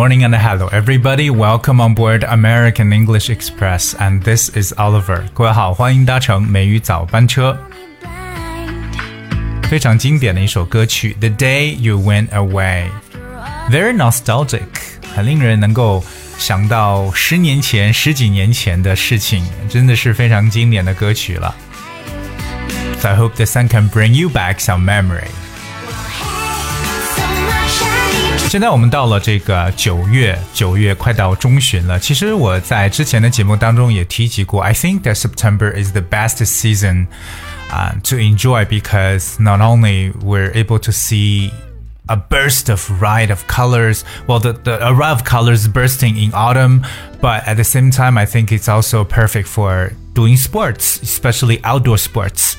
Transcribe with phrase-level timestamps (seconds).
[0.00, 1.28] morning and hello, everybody.
[1.28, 5.24] Welcome on board American English Express, and this is Oliver.
[5.34, 7.54] 各位好，欢迎搭乘美语早班车。
[9.64, 14.62] 非常经典的一首歌曲，《The Day You Went Away》，very nostalgic，
[15.14, 16.02] 很令人能够
[16.38, 21.54] 想到十年前、十几年前的事情，真的是非常经典的歌曲了。
[23.00, 25.28] So I hope the song can bring you back some memory.
[28.50, 31.98] 现在我们到了这个九月，九月快到中旬了。
[31.98, 37.08] 其实我在之前的节目当中也提及过，I think that September is the best season,
[37.70, 41.50] uh, to enjoy because not only we're able to see
[42.06, 44.02] a burst of riot of colors.
[44.26, 46.82] Well, the, the a riot of colors bursting in autumn,
[47.20, 51.98] but at the same time, I think it's also perfect for doing sports, especially outdoor
[51.98, 52.54] sports.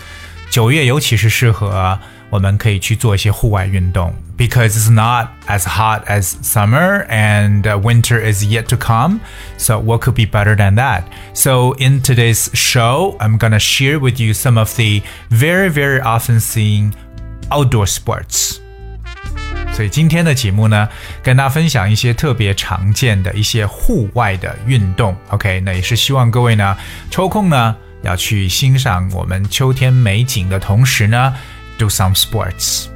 [0.51, 1.97] 九月尤其是适合
[2.29, 9.19] 我们可以去做一些户外运动 ，because it's not as hot as summer and uh, winter is yet to come.
[9.57, 11.03] So what could be better than that?
[11.33, 16.39] So in today's show, I'm gonna share with you some of the very very often
[16.39, 16.93] seen
[17.49, 18.59] outdoor sports.
[19.73, 20.87] 所以今天的节目呢，
[21.23, 25.15] 跟大家分享一些特别常见的一些户外的运动。
[25.29, 26.75] OK，那也是希望各位呢
[27.11, 31.33] 抽空呢要去欣赏我们秋天美景的同时呢。
[31.79, 32.89] do some sports。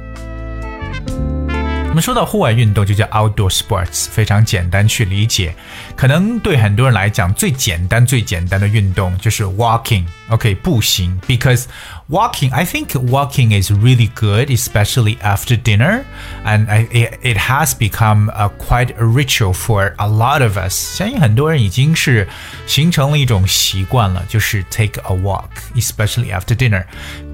[1.97, 5.55] 我们说到户外运动就叫 outdoor sports，非常简单去理解。
[5.95, 11.18] 可能对很多人来讲，最简单、最简单的运动就是 walking、okay, 步行。
[11.26, 11.66] Because
[12.08, 16.04] walking, I think walking is really good, especially after dinner,
[16.44, 20.72] and it, it has become a quite a ritual for a lot of us.
[20.96, 22.28] 相信很多人已经是
[22.66, 26.84] 形成了一种习惯了，就是 take a walk, especially after dinner.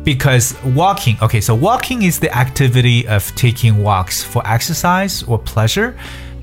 [0.05, 5.95] Because walking, okay, so walking is the activity of taking walks for exercise or pleasure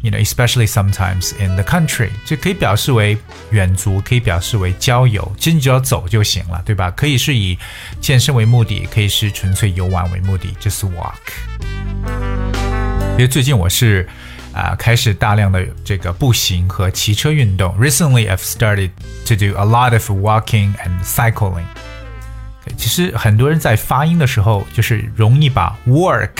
[0.03, 3.16] You know, especially sometimes in the country，就可以表示为
[3.50, 6.91] 远足，可以表示为郊游，其实你只要走就行了，对吧？
[6.93, 7.59] 可以是以
[8.00, 11.15] 健身为目的，可以是纯粹游玩为目的，就是 walk。
[13.12, 14.09] 因为最近我是
[14.53, 17.72] 啊、开始大量的这个步行和骑车运动。
[17.78, 18.91] Recently, I've started
[19.27, 21.66] to do a lot of walking and cycling。
[22.77, 26.31] 其实很多人在发音的时候，就是容易把 work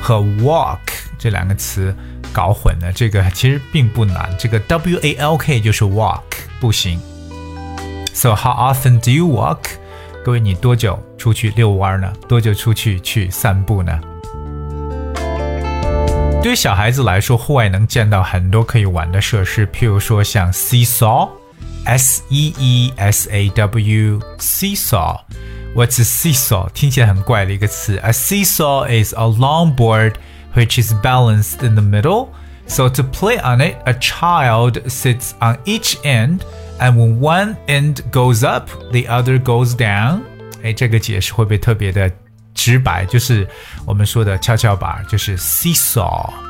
[0.00, 0.78] 和 walk
[1.18, 1.92] 这两个词。
[2.31, 4.29] 搞混了，这个其实并不难。
[4.39, 6.21] 这个 W A L K 就是 walk
[6.59, 6.99] 步行。
[8.13, 9.59] So how often do you walk？
[10.23, 12.11] 各位，你多久出去遛弯呢？
[12.27, 13.99] 多久出去去散步呢？
[16.41, 26.69] 对于小孩子来说，户外能见到很多可以玩的设施，譬如说像 seesaw，S E E S A W，seesaw。What's a seesaw？
[26.73, 27.97] 听起来很怪的一个词。
[27.97, 30.13] A seesaw is a long board
[30.53, 32.29] which is balanced in the middle.
[32.65, 36.45] So to play on it, a child sits on each end,
[36.79, 40.21] and when one end goes up, the other goes down.
[40.63, 42.09] 哎，这个解释会不会特别的
[42.53, 43.05] 直白？
[43.05, 43.47] 就是
[43.85, 46.46] 我们说的跷跷板，就是 seesaw。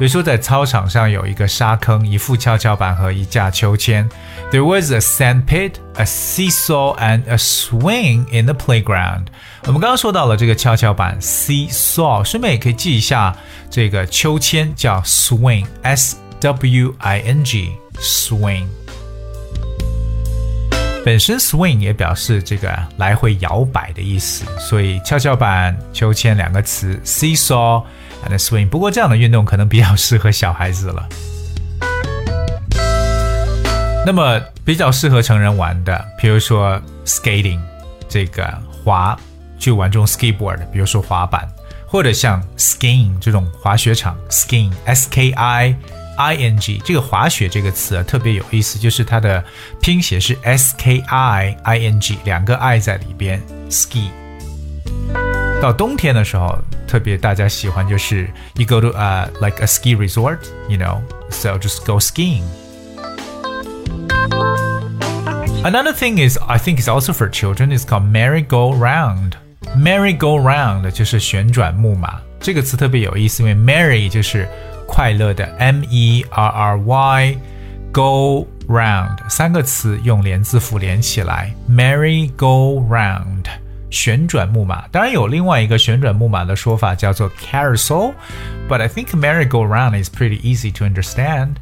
[0.00, 4.08] 比如说，在操场上有一个沙坑、一副跷跷板和一架秋千。
[4.50, 9.26] There was a sand pit, a seesaw, and a swing in the playground.
[9.66, 13.36] 我们刚刚说到了这个跷跷板 seesaw，顺便也可以记一下
[13.68, 18.64] 这个秋千叫 swing，s w i n g，swing。
[21.04, 27.84] 本身 swing 也表示这个来回摇摆的意思，所以跷跷板、秋千两个词 seesaw。
[28.28, 28.68] And swing。
[28.68, 31.08] 不过这样的运动可能比较适合小孩子了。
[34.06, 37.60] 那么比较适合成人玩的，比如说 skating，
[38.08, 38.50] 这个
[38.82, 39.16] 滑，
[39.58, 41.46] 去玩这种 skateboard，比如说滑板，
[41.86, 45.76] 或者像 skiing 这种滑雪场，skiing，s k i
[46.16, 49.44] i n g，这个滑雪这个词啊特别有意思，就是它的
[49.82, 54.08] 拼写是 s k i i n g，两个 i 在里边，ski。
[55.61, 56.57] 到冬天的时候，
[56.87, 60.39] 特别大家喜欢就是 you go to uh like a ski resort,
[60.69, 62.43] you know, so just go skiing.
[65.63, 69.31] Another thing is I think it's also for children is called merry-go-round.
[69.75, 72.21] Merry-go-round 就是旋转木马。
[72.39, 74.47] 这个词特别有意思，因为 merry 就是
[74.87, 83.45] 快乐的，m e r r y，go round 三个词用连字符连起来，merry-go-round。
[83.89, 91.55] 旋转木马，当然有另外一个旋转木马的说法叫做 carousel，but I think merry-go-round is pretty easy to understand。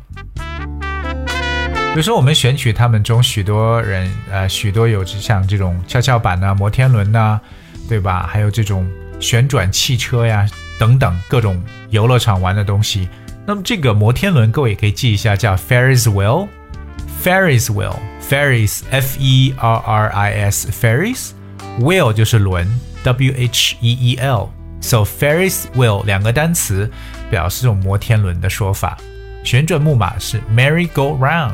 [1.93, 7.39] 比如说，我们选取他们中许多人，呃，许多有像这种跷跷板呐、摩天轮呐，
[7.87, 8.25] 对吧？
[8.27, 8.89] 还有这种
[9.19, 10.47] 旋转汽车呀
[10.79, 11.61] 等等各种
[11.91, 13.07] 游乐场玩的东西，
[13.45, 21.29] 那么这个摩天轮，各位也可以记一下，叫 Ferris wheel。Ferris wheel，Ferris F E R R I S Ferris
[21.78, 22.68] Wheel 就是轮
[23.04, 24.50] W H E E L。
[24.80, 26.90] So Ferris wheel 两个单词
[27.30, 28.96] 表示这种摩天轮的说法。
[29.44, 31.52] 旋转木马是 merry-go-round。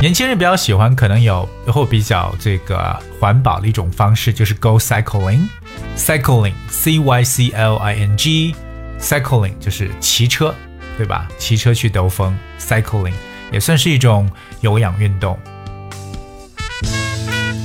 [0.00, 5.48] 年轻人比较喜欢，可能有或比较这个环保的一种方式，就是 go cycling。
[5.96, 10.54] cycling，c y c l i n g，cycling 就是骑车，
[10.98, 11.26] 对吧？
[11.38, 13.14] 骑车去兜风，cycling
[13.50, 14.30] 也算是一种
[14.60, 15.38] 有氧运动。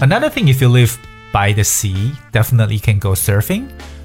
[0.01, 0.97] Another thing, if you live
[1.33, 3.63] by the sea, definitely can go surfing.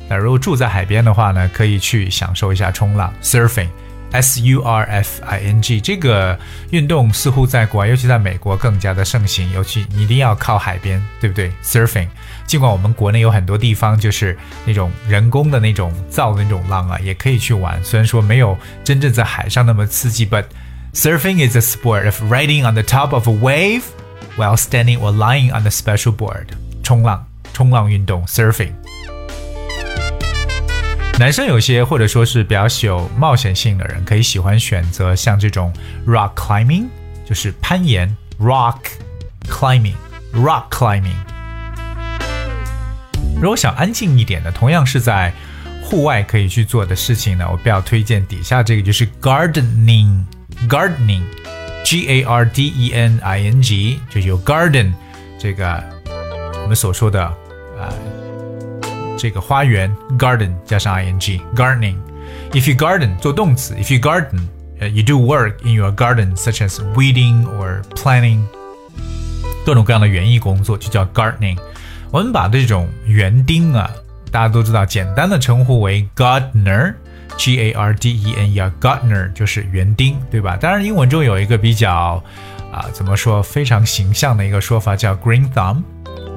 [0.09, 6.37] 那如果住在海边的话呢，可以去享受一下冲浪，surfing。S U R F I N G 这个
[6.71, 9.49] 运动似乎在国外，尤其在美国更加的盛行。
[9.53, 11.49] 尤其你一定要靠海边，对不对？
[11.63, 12.07] Surfing。
[12.45, 17.81] 尽管我们国内有很多地方就是那种人工的那种造的那种浪啊，也可以去玩。
[17.85, 20.43] 虽然说没有真正在海上那么刺激，but
[20.93, 23.83] surfing is a sport of riding on the top of a wave
[24.36, 26.46] While standing or lying on a special board。
[26.82, 28.72] 冲浪，冲浪运动，surfing。
[31.18, 35.72] 男生有些或者说是比较有冒险性的人，可以喜欢选择像这种
[36.06, 36.88] rock climbing，
[37.26, 38.76] 就是攀岩 rock
[39.48, 41.16] climbing，rock climbing。
[43.40, 45.32] 如果想安静一点的，同样是在
[45.82, 51.22] 户外可以去做的事情呢，我比较推荐底下这个，就是 gardening，gardening
[51.85, 54.93] gardening，gardening，G A R D E N I N G，就有 garden
[55.39, 55.83] 这个
[56.61, 57.93] 我们所说的啊。
[59.17, 64.39] 这个花园 garden 加上 ing gardening。If you garden 做动词，if you garden，
[64.79, 68.41] 呃、uh,，you do work in your garden such as weeding or planting，
[69.65, 71.57] 各种各样的园艺工作就叫 gardening。
[72.09, 73.89] 我们把这种园丁啊，
[74.31, 76.95] 大家都知道，简单的称呼为 gardener。
[77.36, 80.56] G A R D E N E R，gardener 就是园丁，对吧？
[80.56, 82.22] 当然，英文中有一个比较
[82.72, 85.82] 啊，怎么说非常形象的一个说法叫 green thumb。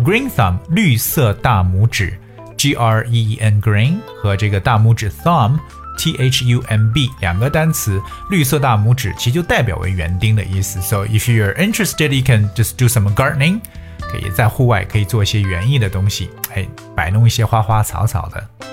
[0.03, 2.17] green thumb 绿色大拇指。
[2.57, 5.57] G R E E N green 和这个大拇指 thumb
[5.97, 10.81] T H U M B 两个单词，绿色大拇指其实就代表为园丁的意思。
[10.81, 13.61] So if you're interested, you can just do some gardening，
[13.99, 18.68] 可以在户外可以做一些园艺的东西，哎，摆弄一些花花草草的。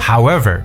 [0.01, 0.59] However,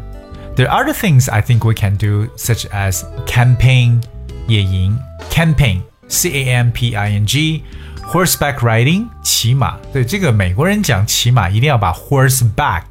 [0.56, 4.02] there are other things I think we can do, such as camping
[4.46, 4.98] 野营
[5.30, 9.76] camping C A M P I N G。Horseback riding，骑马。
[9.92, 12.84] 对这个美国人讲骑马，一定要把 horseback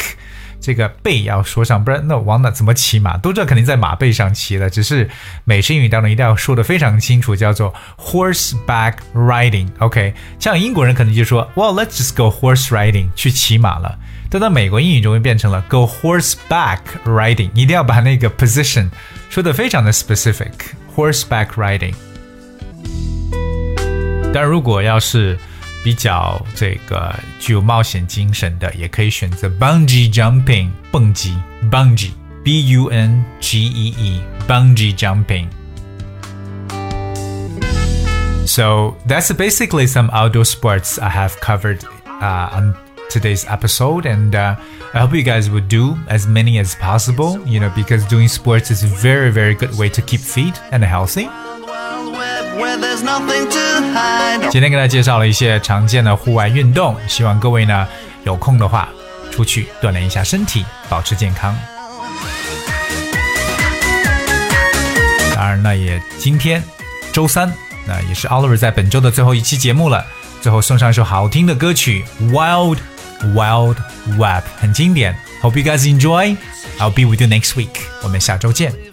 [0.61, 3.17] 这个背要说上，不然那往哪怎么骑马？
[3.17, 5.09] 都知道肯定在马背上骑的，只是
[5.43, 13.97] 美式英语当中一定要说的非常清楚，叫做 horseback riding。OK，像英国人可能就说，Well, let's just go horse riding，去骑马了。
[14.31, 18.89] 但到美国英语中就变成了 go horseback riding，一定要把那个 position
[19.29, 21.93] 说的非常的 specific，horseback riding。
[24.33, 25.37] 但如果要是
[25.83, 31.37] 比较这个具有冒险精神的，也可以选择 bungee jumping 蹦极
[31.71, 32.11] bungee
[32.43, 35.47] b u n g e e bungee jumping.
[38.45, 41.79] So that's basically some outdoor sports I have covered
[42.21, 42.75] uh, on
[43.11, 44.55] today's episode, and uh,
[44.93, 47.39] I hope you guys would do as many as possible.
[47.45, 50.83] You know, because doing sports is a very, very good way to keep fit and
[50.83, 51.29] healthy.
[54.49, 57.87] 今天给大家介绍了一些常见的户外运动，希望各位呢
[58.23, 58.89] 有空的话
[59.31, 61.55] 出去锻炼一下身体，保持健康。
[65.35, 66.63] 当然呢，也今天
[67.13, 67.51] 周三，
[67.85, 70.03] 那也是 Oliver 在本周的最后一期节目了。
[70.41, 72.77] 最后送上一首好听的歌曲《Wild
[73.34, 73.76] Wild
[74.18, 75.16] Web，很经典。
[75.42, 76.36] Hope you guys enjoy.
[76.78, 77.80] I'll be with you next week.
[78.02, 78.91] 我们下周见。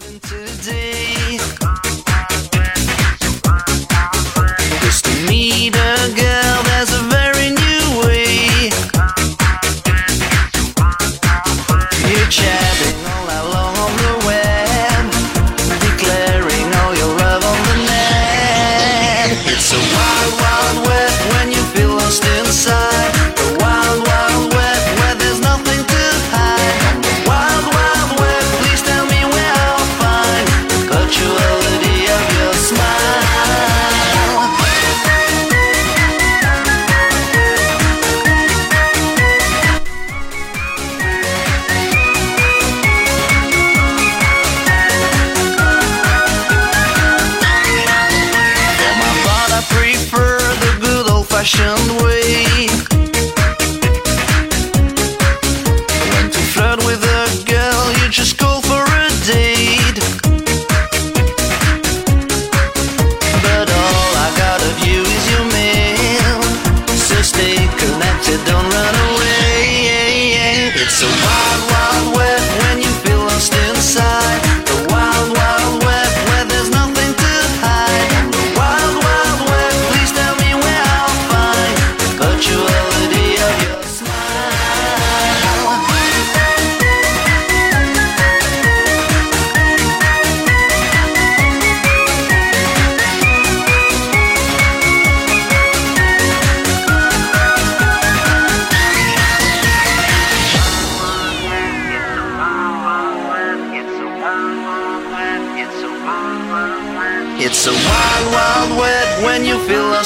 [51.52, 51.79] passion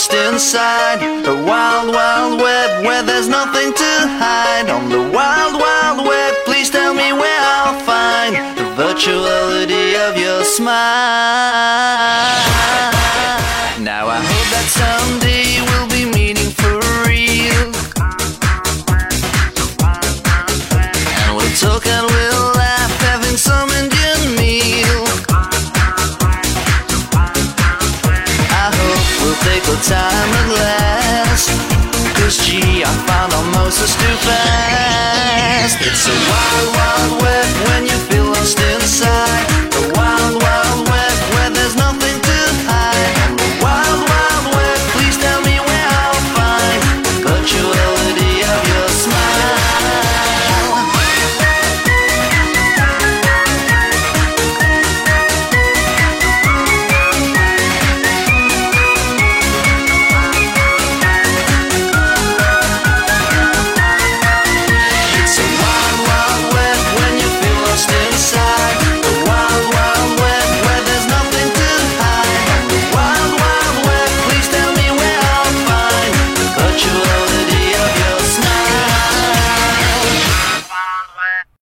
[0.04, 4.68] lost inside the wild, wild web where there's nothing to hide.
[4.70, 10.44] On the wild, wild web, please tell me where I'll find the virtuality of your
[10.44, 10.93] smile.
[33.74, 33.84] so.
[35.86, 37.63] It's a wild, wild west.